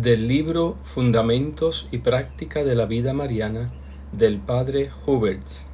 del 0.00 0.26
libro 0.26 0.76
Fundamentos 0.82 1.86
y 1.92 1.98
Práctica 1.98 2.64
de 2.64 2.74
la 2.74 2.84
Vida 2.84 3.12
Mariana 3.12 3.72
del 4.10 4.40
Padre 4.40 4.90
Huberts. 5.06 5.68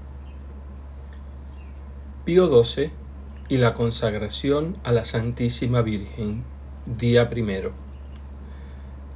Pío 2.27 2.63
XII 2.63 2.91
y 3.49 3.57
la 3.57 3.73
consagración 3.73 4.77
a 4.85 4.93
la 4.93 5.07
Santísima 5.07 5.81
Virgen, 5.81 6.45
día 6.85 7.31
primero. 7.31 7.73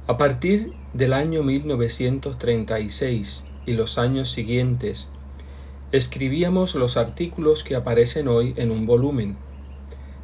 A 0.07 0.17
partir 0.17 0.73
del 0.95 1.13
año 1.13 1.43
1936 1.43 3.45
y 3.67 3.73
los 3.73 3.99
años 3.99 4.31
siguientes, 4.31 5.09
escribíamos 5.91 6.73
los 6.73 6.97
artículos 6.97 7.63
que 7.63 7.75
aparecen 7.75 8.27
hoy 8.27 8.55
en 8.57 8.71
un 8.71 8.87
volumen. 8.87 9.37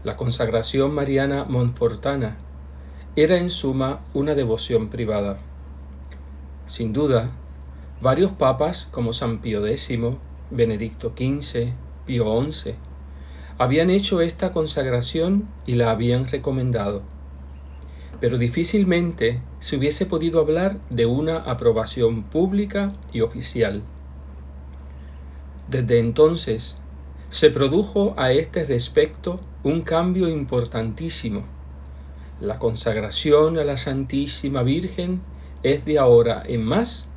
La 0.03 0.17
consagración 0.17 0.95
mariana 0.95 1.45
montfortana 1.47 2.39
era 3.17 3.37
en 3.37 3.49
suma 3.49 3.99
una 4.13 4.35
devoción 4.35 4.87
privada. 4.87 5.37
Sin 6.65 6.93
duda, 6.93 7.35
varios 7.99 8.31
papas 8.31 8.87
como 8.89 9.11
San 9.11 9.39
Pío 9.39 9.65
X, 9.67 9.99
Benedicto 10.49 11.09
XV, 11.09 11.73
Pío 12.05 12.41
XI, 12.49 12.75
habían 13.57 13.89
hecho 13.89 14.21
esta 14.21 14.53
consagración 14.53 15.49
y 15.65 15.73
la 15.73 15.91
habían 15.91 16.25
recomendado. 16.25 17.03
Pero 18.21 18.37
difícilmente 18.37 19.41
se 19.59 19.75
hubiese 19.75 20.05
podido 20.05 20.39
hablar 20.39 20.79
de 20.89 21.05
una 21.05 21.37
aprobación 21.37 22.23
pública 22.23 22.93
y 23.11 23.19
oficial. 23.19 23.83
Desde 25.67 25.99
entonces 25.99 26.77
se 27.27 27.49
produjo 27.49 28.13
a 28.17 28.31
este 28.31 28.65
respecto 28.65 29.41
un 29.63 29.81
cambio 29.81 30.29
importantísimo 30.29 31.43
la 32.41 32.57
consagración 32.57 33.59
a 33.59 33.63
la 33.63 33.77
Santísima 33.77 34.63
Virgen 34.63 35.21
es 35.61 35.85
de 35.85 35.99
ahora 35.99 36.41
en 36.43 36.65
más 36.65 37.07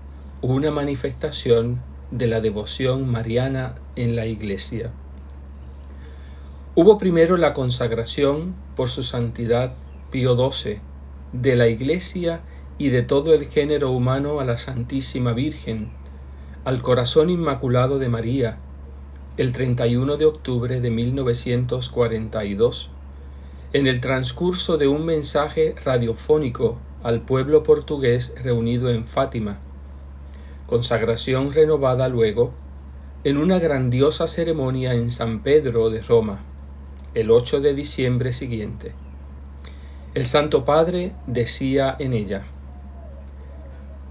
una 0.42 0.70
manifestación 0.70 1.80
de 2.10 2.26
la 2.26 2.42
devoción 2.42 3.10
mariana 3.10 3.74
en 3.96 4.16
la 4.16 4.26
Iglesia. 4.26 4.92
Hubo 6.74 6.98
primero 6.98 7.38
la 7.38 7.54
consagración 7.54 8.54
por 8.76 8.90
su 8.90 9.02
santidad 9.02 9.74
Pío 10.10 10.36
XII 10.36 10.80
de 11.32 11.56
la 11.56 11.68
Iglesia 11.68 12.42
y 12.76 12.90
de 12.90 13.02
todo 13.02 13.32
el 13.32 13.46
género 13.46 13.92
humano 13.92 14.40
a 14.40 14.44
la 14.44 14.58
Santísima 14.58 15.32
Virgen, 15.32 15.90
al 16.66 16.82
corazón 16.82 17.30
inmaculado 17.30 17.98
de 17.98 18.10
María, 18.10 18.58
el 19.38 19.52
31 19.52 20.18
de 20.18 20.26
octubre 20.26 20.82
de 20.82 20.90
1942 20.90 22.90
en 23.74 23.88
el 23.88 24.00
transcurso 24.00 24.78
de 24.78 24.86
un 24.86 25.04
mensaje 25.04 25.74
radiofónico 25.84 26.78
al 27.02 27.22
pueblo 27.22 27.64
portugués 27.64 28.32
reunido 28.44 28.88
en 28.88 29.04
Fátima, 29.04 29.58
consagración 30.68 31.52
renovada 31.52 32.08
luego 32.08 32.52
en 33.24 33.36
una 33.36 33.58
grandiosa 33.58 34.28
ceremonia 34.28 34.94
en 34.94 35.10
San 35.10 35.42
Pedro 35.42 35.90
de 35.90 36.02
Roma, 36.02 36.44
el 37.14 37.32
8 37.32 37.60
de 37.60 37.74
diciembre 37.74 38.32
siguiente. 38.32 38.92
El 40.14 40.26
Santo 40.26 40.64
Padre 40.64 41.10
decía 41.26 41.96
en 41.98 42.12
ella, 42.12 42.46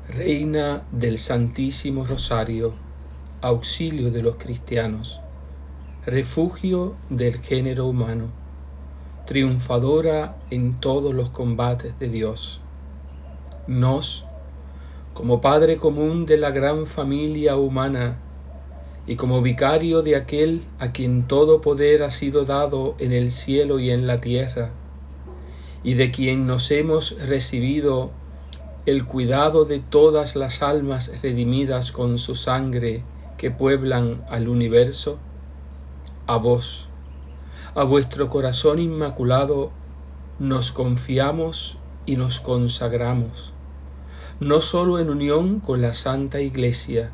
Reina 0.09 0.83
del 0.91 1.17
Santísimo 1.17 2.05
Rosario, 2.05 2.73
auxilio 3.39 4.11
de 4.11 4.23
los 4.23 4.35
cristianos, 4.35 5.21
refugio 6.05 6.97
del 7.09 7.39
género 7.39 7.87
humano, 7.87 8.42
triunfadora 9.25 10.35
en 10.49 10.79
todos 10.79 11.13
los 11.13 11.29
combates 11.29 11.97
de 11.99 12.09
Dios. 12.09 12.59
Nos, 13.67 14.25
como 15.13 15.41
Padre 15.41 15.77
común 15.77 16.25
de 16.25 16.37
la 16.37 16.51
gran 16.51 16.85
familia 16.85 17.55
humana 17.55 18.19
y 19.07 19.15
como 19.15 19.41
vicario 19.41 20.01
de 20.01 20.15
aquel 20.15 20.63
a 20.79 20.91
quien 20.91 21.27
todo 21.27 21.61
poder 21.61 22.03
ha 22.03 22.09
sido 22.09 22.45
dado 22.45 22.95
en 22.99 23.11
el 23.11 23.31
cielo 23.31 23.79
y 23.79 23.91
en 23.91 24.07
la 24.07 24.19
tierra, 24.19 24.71
y 25.83 25.93
de 25.95 26.11
quien 26.11 26.47
nos 26.47 26.71
hemos 26.71 27.17
recibido 27.27 28.11
el 28.85 29.05
cuidado 29.05 29.65
de 29.65 29.79
todas 29.79 30.35
las 30.35 30.61
almas 30.61 31.21
redimidas 31.21 31.91
con 31.91 32.17
su 32.17 32.35
sangre 32.35 33.03
que 33.37 33.51
pueblan 33.51 34.25
al 34.29 34.47
universo, 34.47 35.17
a 36.27 36.37
vos, 36.37 36.87
a 37.75 37.83
vuestro 37.83 38.29
corazón 38.29 38.77
inmaculado 38.77 39.71
nos 40.37 40.71
confiamos 40.71 41.77
y 42.05 42.17
nos 42.17 42.39
consagramos, 42.39 43.51
no 44.39 44.61
sólo 44.61 44.99
en 44.99 45.09
unión 45.09 45.59
con 45.59 45.81
la 45.81 45.95
Santa 45.95 46.39
Iglesia, 46.39 47.11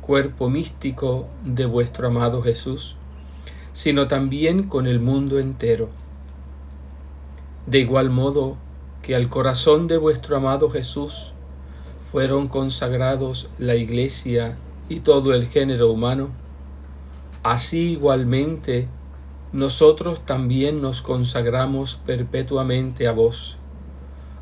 cuerpo 0.00 0.50
místico 0.50 1.28
de 1.44 1.66
vuestro 1.66 2.08
amado 2.08 2.42
Jesús, 2.42 2.96
sino 3.72 4.08
también 4.08 4.64
con 4.64 4.88
el 4.88 4.98
mundo 4.98 5.38
entero. 5.38 5.90
De 7.66 7.78
igual 7.78 8.10
modo 8.10 8.56
que 9.00 9.14
al 9.14 9.28
corazón 9.28 9.86
de 9.86 9.96
vuestro 9.96 10.36
amado 10.36 10.70
Jesús 10.70 11.32
fueron 12.10 12.48
consagrados 12.48 13.48
la 13.58 13.76
Iglesia 13.76 14.58
y 14.88 15.00
todo 15.00 15.34
el 15.34 15.46
género 15.46 15.92
humano, 15.92 16.30
así 17.44 17.92
igualmente 17.92 18.88
nosotros 19.54 20.26
también 20.26 20.82
nos 20.82 21.00
consagramos 21.00 21.94
perpetuamente 21.94 23.06
a 23.06 23.12
vos, 23.12 23.56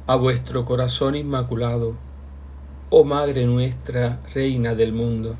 a 0.06 0.16
vuestro 0.16 0.64
corazón 0.64 1.16
inmaculado, 1.16 1.98
oh 2.88 3.04
Madre 3.04 3.44
nuestra, 3.44 4.20
Reina 4.34 4.74
del 4.74 4.94
mundo, 4.94 5.36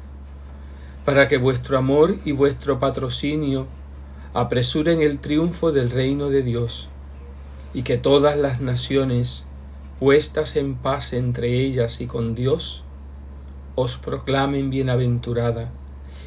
para 1.06 1.26
que 1.26 1.38
vuestro 1.38 1.78
amor 1.78 2.18
y 2.26 2.32
vuestro 2.32 2.78
patrocinio 2.78 3.66
apresuren 4.34 5.00
el 5.00 5.20
triunfo 5.20 5.72
del 5.72 5.90
reino 5.90 6.28
de 6.28 6.42
Dios, 6.42 6.90
y 7.72 7.80
que 7.80 7.96
todas 7.96 8.36
las 8.36 8.60
naciones, 8.60 9.46
puestas 9.98 10.56
en 10.56 10.74
paz 10.74 11.14
entre 11.14 11.62
ellas 11.62 12.02
y 12.02 12.06
con 12.06 12.34
Dios, 12.34 12.84
os 13.74 13.96
proclamen 13.96 14.68
bienaventurada 14.68 15.72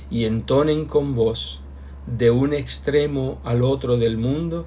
y 0.10 0.26
entonen 0.26 0.86
con 0.86 1.14
vos 1.14 1.62
de 2.08 2.30
un 2.30 2.54
extremo 2.54 3.40
al 3.44 3.64
otro 3.64 3.98
del 3.98 4.18
mundo, 4.18 4.66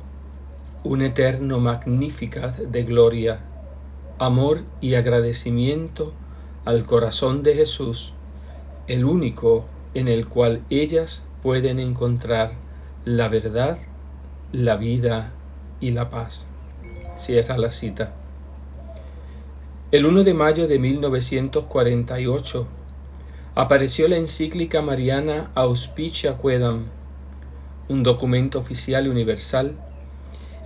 un 0.85 1.03
eterno 1.03 1.61
magnificat 1.61 2.57
de 2.57 2.83
gloria, 2.83 3.41
amor 4.19 4.63
y 4.81 4.95
agradecimiento 4.95 6.13
al 6.65 6.85
corazón 6.85 7.43
de 7.43 7.55
Jesús, 7.55 8.13
el 8.89 9.05
único 9.05 9.67
en 9.95 10.09
el 10.09 10.27
cual 10.27 10.63
ellas 10.71 11.25
pueden 11.43 11.79
encontrar 11.79 12.51
la 13.05 13.29
verdad, 13.29 13.79
la 14.53 14.77
vida 14.77 15.33
y 15.81 15.93
la 15.93 16.11
paz. 16.11 16.49
Cierra 17.17 17.57
la 17.57 17.73
cita. 17.73 18.15
El 19.91 20.05
1 20.07 20.25
de 20.25 20.35
mayo 20.35 20.69
de 20.69 20.79
1948 20.79 22.69
apareció 23.55 24.09
la 24.09 24.17
encíclica 24.17 24.83
mariana 24.83 25.51
Auspicia 25.55 26.37
Quedam, 26.37 26.87
un 27.89 28.03
documento 28.03 28.59
oficial 28.59 29.07
y 29.07 29.09
universal 29.11 29.77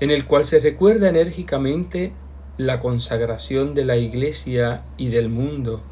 en 0.00 0.10
el 0.10 0.27
cual 0.27 0.44
se 0.44 0.59
recuerda 0.59 1.09
enérgicamente 1.09 2.12
la 2.56 2.81
consagración 2.81 3.75
de 3.75 3.84
la 3.84 3.97
Iglesia 3.97 4.83
y 4.97 5.09
del 5.09 5.28
mundo 5.28 5.82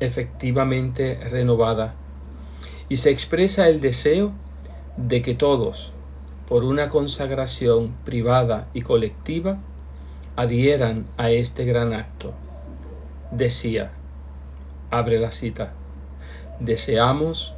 efectivamente 0.00 1.20
renovada 1.30 1.94
y 2.88 2.96
se 2.96 3.10
expresa 3.10 3.68
el 3.68 3.80
deseo 3.80 4.32
de 4.96 5.22
que 5.22 5.34
todos, 5.34 5.92
por 6.48 6.64
una 6.64 6.88
consagración 6.88 7.94
privada 8.04 8.68
y 8.74 8.82
colectiva, 8.82 9.58
adhieran 10.36 11.06
a 11.16 11.30
este 11.30 11.64
gran 11.64 11.92
acto. 11.92 12.34
Decía, 13.30 13.92
abre 14.90 15.20
la 15.20 15.30
cita, 15.32 15.74
deseamos 16.58 17.54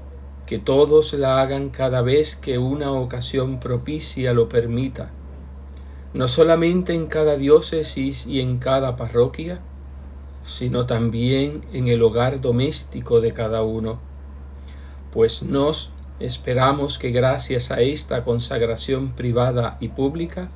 que 0.52 0.58
todos 0.58 1.14
la 1.14 1.40
hagan 1.40 1.70
cada 1.70 2.02
vez 2.02 2.36
que 2.36 2.58
una 2.58 2.92
ocasión 2.92 3.58
propicia 3.58 4.34
lo 4.34 4.50
permita, 4.50 5.10
no 6.12 6.28
solamente 6.28 6.92
en 6.92 7.06
cada 7.06 7.38
diócesis 7.38 8.26
y 8.26 8.42
en 8.42 8.58
cada 8.58 8.94
parroquia, 8.96 9.62
sino 10.42 10.84
también 10.84 11.64
en 11.72 11.88
el 11.88 12.02
hogar 12.02 12.42
doméstico 12.42 13.22
de 13.22 13.32
cada 13.32 13.62
uno, 13.62 13.98
pues 15.10 15.42
nos 15.42 15.90
esperamos 16.20 16.98
que 16.98 17.12
gracias 17.12 17.70
a 17.70 17.80
esta 17.80 18.22
consagración 18.22 19.12
privada 19.12 19.78
y 19.80 19.88
pública 19.88 20.50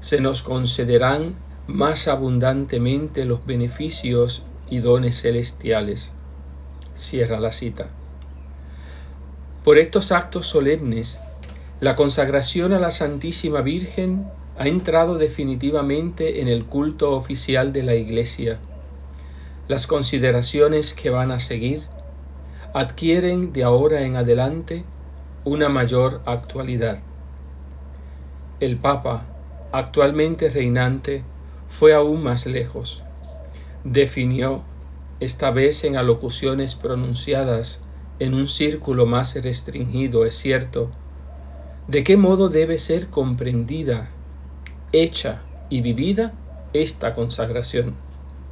se 0.00 0.20
nos 0.20 0.42
concederán 0.42 1.36
más 1.66 2.06
abundantemente 2.06 3.24
los 3.24 3.46
beneficios 3.46 4.42
y 4.68 4.80
dones 4.80 5.22
celestiales. 5.22 6.12
Cierra 6.94 7.40
la 7.40 7.52
cita. 7.52 7.88
Por 9.64 9.78
estos 9.78 10.12
actos 10.12 10.46
solemnes, 10.46 11.20
la 11.80 11.94
consagración 11.96 12.72
a 12.72 12.78
la 12.78 12.90
Santísima 12.90 13.60
Virgen 13.60 14.26
ha 14.58 14.68
entrado 14.68 15.18
definitivamente 15.18 16.40
en 16.40 16.48
el 16.48 16.64
culto 16.66 17.12
oficial 17.12 17.72
de 17.72 17.82
la 17.82 17.94
Iglesia 17.94 18.58
las 19.68 19.86
consideraciones 19.86 20.92
que 20.92 21.10
van 21.10 21.30
a 21.30 21.40
seguir 21.40 21.80
adquieren 22.74 23.52
de 23.52 23.64
ahora 23.64 24.02
en 24.02 24.16
adelante 24.16 24.84
una 25.44 25.68
mayor 25.68 26.20
actualidad. 26.26 27.00
El 28.60 28.76
Papa, 28.76 29.26
actualmente 29.72 30.50
reinante, 30.50 31.22
fue 31.68 31.94
aún 31.94 32.22
más 32.22 32.46
lejos. 32.46 33.02
Definió, 33.84 34.62
esta 35.20 35.50
vez 35.50 35.84
en 35.84 35.96
alocuciones 35.96 36.74
pronunciadas 36.74 37.82
en 38.22 38.34
un 38.34 38.48
círculo 38.48 39.06
más 39.06 39.34
restringido, 39.34 40.24
es 40.24 40.36
cierto, 40.36 40.90
de 41.88 42.04
qué 42.04 42.16
modo 42.16 42.48
debe 42.48 42.78
ser 42.78 43.08
comprendida, 43.08 44.10
hecha 44.92 45.42
y 45.68 45.80
vivida 45.80 46.32
esta 46.72 47.14
consagración. 47.14 47.96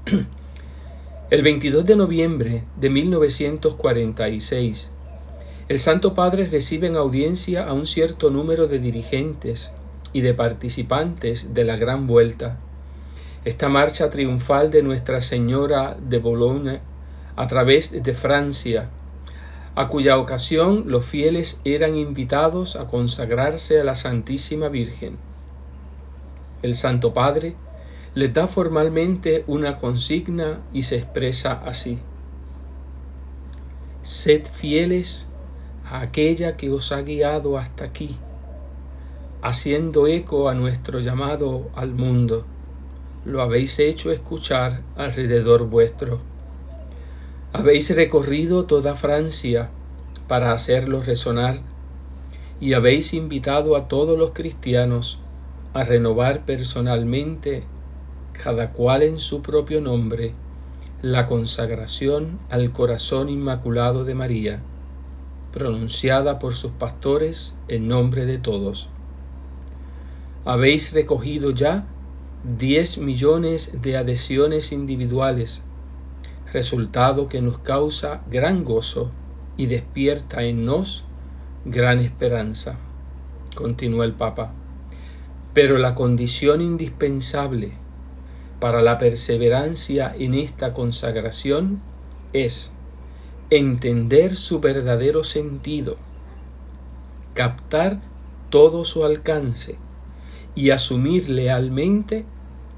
El 1.31 1.43
22 1.43 1.87
de 1.87 1.95
noviembre 1.95 2.65
de 2.77 2.91
1946, 2.91 4.91
el 5.69 5.79
Santo 5.79 6.15
Padre 6.15 6.47
recibe 6.47 6.89
en 6.89 6.97
audiencia 6.97 7.65
a 7.65 7.73
un 7.73 7.87
cierto 7.87 8.31
número 8.31 8.67
de 8.67 8.81
dirigentes 8.81 9.71
y 10.13 10.23
de 10.23 10.35
participantes 10.35 11.55
de 11.55 11.63
la 11.63 11.77
Gran 11.77 12.09
Vuelta. 12.09 12.59
Esta 13.45 13.69
marcha 13.69 14.11
triunfal 14.11 14.73
de 14.73 14.83
Nuestra 14.83 15.21
Señora 15.21 15.97
de 15.97 16.19
Bologne 16.19 16.81
a 17.37 17.47
través 17.47 18.03
de 18.03 18.15
Francia, 18.15 18.91
a 19.75 19.89
cuya 19.89 20.19
ocasión 20.19 20.85
los 20.87 21.07
fieles 21.07 21.61
eran 21.65 21.97
invitados 21.97 22.77
a 22.77 22.87
consagrarse 22.89 23.81
a 23.81 23.85
la 23.85 23.95
Santísima 23.95 24.69
Virgen. 24.69 25.19
El 26.63 26.75
Santo 26.75 27.15
Padre 27.15 27.55
les 28.15 28.33
da 28.33 28.49
formalmente 28.49 29.45
una 29.47 29.79
consigna 29.79 30.61
y 30.73 30.83
se 30.83 30.97
expresa 30.97 31.53
así. 31.53 31.99
Sed 34.03 34.47
fieles 34.47 35.29
a 35.85 36.01
aquella 36.01 36.57
que 36.57 36.71
os 36.71 36.91
ha 36.91 37.03
guiado 37.03 37.57
hasta 37.57 37.85
aquí, 37.85 38.17
haciendo 39.43 40.07
eco 40.07 40.49
a 40.49 40.55
nuestro 40.55 41.01
llamado 41.01 41.71
al 41.75 41.95
mundo. 41.95 42.45
Lo 43.25 43.43
habéis 43.43 43.79
hecho 43.79 44.11
escuchar 44.11 44.81
alrededor 44.97 45.69
vuestro. 45.69 46.30
Habéis 47.53 47.95
recorrido 47.97 48.65
toda 48.65 48.95
Francia 48.95 49.71
para 50.29 50.53
hacerlo 50.53 51.03
resonar 51.03 51.59
y 52.61 52.75
habéis 52.75 53.13
invitado 53.13 53.75
a 53.75 53.89
todos 53.89 54.17
los 54.17 54.31
cristianos 54.31 55.19
a 55.73 55.85
renovar 55.85 56.45
personalmente 56.45 57.65
cada 58.33 58.73
cual 58.73 59.03
en 59.03 59.19
su 59.19 59.43
propio 59.43 59.81
nombre, 59.81 60.33
la 61.03 61.27
consagración 61.27 62.39
al 62.49 62.73
corazón 62.73 63.29
inmaculado 63.29 64.05
de 64.05 64.15
María, 64.15 64.63
pronunciada 65.53 66.39
por 66.39 66.55
sus 66.55 66.71
pastores 66.73 67.59
en 67.69 67.89
nombre 67.89 68.27
de 68.27 68.39
todos. 68.39 68.89
Habéis 70.45 70.93
recogido 70.93 71.51
ya 71.51 71.87
diez 72.59 72.97
millones 72.97 73.83
de 73.83 73.97
adhesiones 73.97 74.73
individuales, 74.73 75.65
resultado 76.53 77.29
que 77.29 77.41
nos 77.41 77.59
causa 77.59 78.23
gran 78.31 78.65
gozo 78.65 79.11
y 79.57 79.67
despierta 79.67 80.43
en 80.43 80.65
nos 80.65 81.05
gran 81.65 81.99
esperanza, 82.01 82.77
continuó 83.55 84.05
el 84.05 84.13
Papa. 84.13 84.53
Pero 85.53 85.79
la 85.79 85.95
condición 85.95 86.61
indispensable 86.61 87.73
para 88.61 88.83
la 88.83 88.99
perseverancia 88.99 90.15
en 90.17 90.35
esta 90.35 90.75
consagración 90.75 91.81
es 92.33 92.73
entender 93.51 94.37
su 94.37 94.61
verdadero 94.61 95.25
sentido, 95.25 95.97
captar 97.35 97.99
todo 98.49 98.85
su 98.85 99.05
alcance 99.05 99.77
y 100.55 100.71
asumir 100.71 101.29
lealmente 101.29 102.25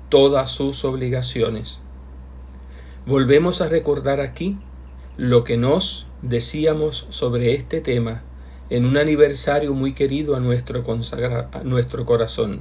todas 0.08 0.50
sus 0.50 0.84
obligaciones. 0.84 1.82
Volvemos 3.06 3.60
a 3.60 3.68
recordar 3.68 4.20
aquí 4.20 4.58
lo 5.16 5.44
que 5.44 5.56
nos 5.56 6.06
decíamos 6.22 7.06
sobre 7.10 7.54
este 7.54 7.80
tema 7.80 8.22
en 8.70 8.84
un 8.84 8.96
aniversario 8.96 9.74
muy 9.74 9.92
querido 9.92 10.36
a 10.36 10.40
nuestro, 10.40 10.84
a 11.52 11.62
nuestro 11.64 12.06
corazón 12.06 12.60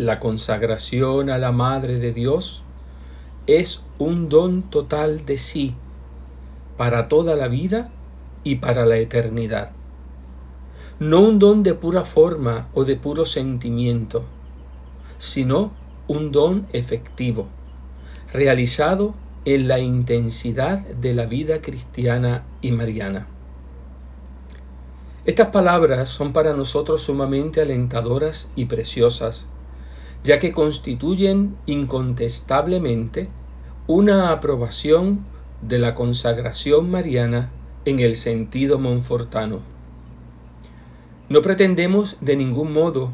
la 0.00 0.18
consagración 0.18 1.28
a 1.28 1.36
la 1.36 1.52
Madre 1.52 1.98
de 1.98 2.14
Dios 2.14 2.62
es 3.46 3.82
un 3.98 4.30
don 4.30 4.62
total 4.62 5.26
de 5.26 5.36
sí 5.36 5.74
para 6.78 7.06
toda 7.06 7.36
la 7.36 7.48
vida 7.48 7.90
y 8.42 8.54
para 8.56 8.86
la 8.86 8.96
eternidad. 8.96 9.72
No 11.00 11.20
un 11.20 11.38
don 11.38 11.62
de 11.62 11.74
pura 11.74 12.06
forma 12.06 12.68
o 12.72 12.86
de 12.86 12.96
puro 12.96 13.26
sentimiento, 13.26 14.24
sino 15.18 15.70
un 16.08 16.32
don 16.32 16.66
efectivo, 16.72 17.48
realizado 18.32 19.14
en 19.44 19.68
la 19.68 19.78
intensidad 19.78 20.78
de 20.78 21.14
la 21.14 21.26
vida 21.26 21.62
cristiana 21.62 22.44
y 22.60 22.72
mariana. 22.72 23.26
Estas 25.24 25.48
palabras 25.48 26.08
son 26.08 26.32
para 26.32 26.54
nosotros 26.54 27.02
sumamente 27.02 27.60
alentadoras 27.60 28.50
y 28.56 28.66
preciosas, 28.66 29.48
ya 30.24 30.38
que 30.38 30.52
constituyen 30.52 31.56
incontestablemente 31.66 33.28
una 33.86 34.30
aprobación 34.30 35.24
de 35.62 35.78
la 35.78 35.94
consagración 35.94 36.90
mariana 36.90 37.50
en 37.84 38.00
el 38.00 38.16
sentido 38.16 38.78
monfortano. 38.78 39.60
No 41.28 41.42
pretendemos 41.42 42.16
de 42.20 42.36
ningún 42.36 42.72
modo 42.72 43.12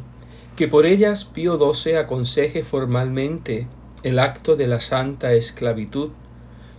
que 0.56 0.68
por 0.68 0.86
ellas 0.86 1.24
Pío 1.24 1.58
XII 1.58 1.96
aconseje 1.96 2.62
formalmente 2.62 3.68
el 4.06 4.20
acto 4.20 4.54
de 4.54 4.68
la 4.68 4.78
santa 4.78 5.32
esclavitud, 5.32 6.10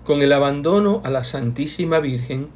con 0.05 0.21
el 0.21 0.31
abandono 0.31 1.01
a 1.03 1.09
la 1.09 1.25
Santísima 1.25 1.99
Virgen 1.99 2.47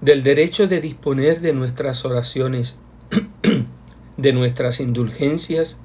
del 0.00 0.22
derecho 0.22 0.66
de 0.66 0.80
disponer 0.80 1.42
de 1.42 1.52
nuestras 1.52 2.06
oraciones, 2.06 2.80
de 4.16 4.32
nuestras 4.32 4.80
indulgencias 4.80 5.78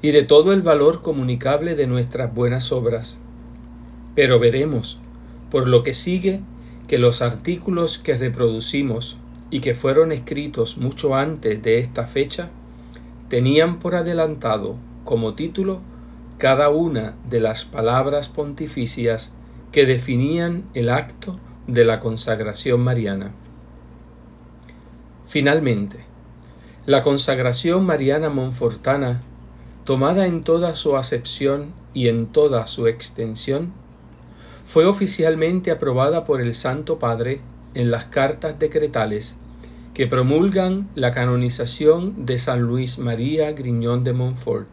y 0.00 0.12
de 0.12 0.22
todo 0.22 0.54
el 0.54 0.62
valor 0.62 1.02
comunicable 1.02 1.74
de 1.74 1.86
nuestras 1.86 2.34
buenas 2.34 2.72
obras. 2.72 3.18
Pero 4.14 4.38
veremos, 4.38 4.98
por 5.50 5.68
lo 5.68 5.82
que 5.82 5.92
sigue, 5.92 6.40
que 6.88 6.96
los 6.96 7.20
artículos 7.20 7.98
que 7.98 8.14
reproducimos 8.14 9.18
y 9.50 9.60
que 9.60 9.74
fueron 9.74 10.10
escritos 10.10 10.78
mucho 10.78 11.14
antes 11.14 11.62
de 11.62 11.80
esta 11.80 12.06
fecha, 12.06 12.48
tenían 13.28 13.78
por 13.78 13.94
adelantado 13.94 14.76
como 15.04 15.34
título 15.34 15.82
cada 16.38 16.70
una 16.70 17.14
de 17.28 17.40
las 17.40 17.64
palabras 17.64 18.28
pontificias 18.28 19.34
que 19.72 19.86
definían 19.86 20.64
el 20.74 20.90
acto 20.90 21.38
de 21.66 21.84
la 21.84 22.00
consagración 22.00 22.80
mariana. 22.80 23.32
Finalmente, 25.26 26.04
la 26.86 27.02
consagración 27.02 27.84
mariana 27.84 28.28
monfortana 28.28 29.22
tomada 29.84 30.26
en 30.26 30.42
toda 30.44 30.74
su 30.76 30.96
acepción 30.96 31.72
y 31.92 32.08
en 32.08 32.26
toda 32.26 32.66
su 32.66 32.86
extensión, 32.86 33.72
fue 34.66 34.86
oficialmente 34.86 35.70
aprobada 35.70 36.24
por 36.24 36.40
el 36.40 36.54
Santo 36.54 36.98
Padre 36.98 37.40
en 37.74 37.90
las 37.90 38.06
cartas 38.06 38.58
decretales 38.58 39.36
que 39.92 40.06
promulgan 40.06 40.88
la 40.94 41.12
canonización 41.12 42.24
de 42.24 42.38
San 42.38 42.62
Luis 42.62 42.98
María 42.98 43.52
Griñón 43.52 44.02
de 44.04 44.12
Montfort. 44.12 44.68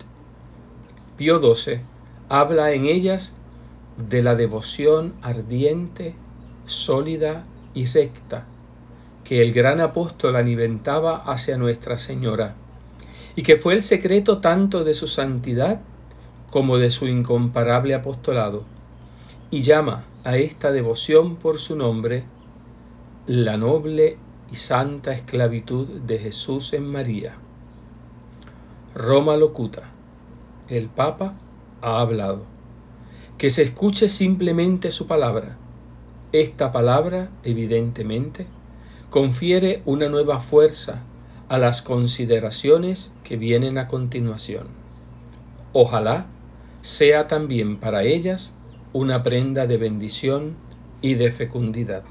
Pío 1.18 1.39
XII 1.39 1.82
habla 2.30 2.72
en 2.72 2.86
ellas 2.86 3.34
de 4.10 4.24
la 4.24 4.36
devoción 4.36 5.13
ardiente, 5.22 6.15
sólida 6.65 7.46
y 7.74 7.86
recta 7.86 8.46
que 9.24 9.41
el 9.41 9.53
gran 9.53 9.80
apóstol 9.80 10.36
alimentaba 10.36 11.18
hacia 11.18 11.58
Nuestra 11.58 11.98
Señora 11.98 12.56
y 13.36 13.44
que 13.44 13.58
fue 13.58 13.74
el 13.74 13.82
secreto 13.82 14.39
tanto 14.39 14.84
de 14.84 14.94
su 14.94 15.08
santidad 15.08 15.82
como 16.50 16.77
de 16.77 16.91
su 16.91 17.08
incomparable 17.08 17.96
apostolado, 17.96 18.63
y 19.50 19.62
llama 19.62 20.03
a 20.24 20.38
esta 20.38 20.72
devoción 20.72 21.38
por 21.38 21.60
su 21.60 21.75
nombre 21.75 22.25
la 23.25 23.58
noble 23.58 24.18
y 24.51 24.56
santa 24.58 25.13
esclavitud 25.13 25.88
de 25.88 26.20
Jesús 26.20 26.74
en 26.74 26.86
María. 26.86 27.36
Roma 28.94 29.38
locuta, 29.38 29.89
el 30.72 30.88
Papa 30.88 31.34
ha 31.82 32.00
hablado. 32.00 32.46
Que 33.38 33.50
se 33.50 33.63
escuche 33.63 34.08
simplemente 34.08 34.92
su 34.92 35.06
palabra. 35.06 35.58
Esta 36.32 36.72
palabra, 36.72 37.30
evidentemente, 37.44 38.48
confiere 39.10 39.82
una 39.86 40.08
nueva 40.08 40.40
fuerza 40.40 41.04
a 41.50 41.58
las 41.58 41.82
consideraciones 41.82 43.12
que 43.25 43.36
vienen 43.36 43.78
a 43.78 43.90
continuación. 43.90 44.68
Ojalá 45.74 46.28
sea 46.80 47.28
también 47.28 47.78
para 47.78 48.04
ellas 48.04 48.54
una 48.94 49.24
prenda 49.24 49.68
de 49.68 49.78
bendición 49.78 50.56
y 51.01 51.16
de 51.16 51.34
fecundidad. 51.34 52.04